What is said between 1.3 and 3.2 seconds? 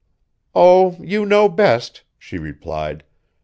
best," she replied.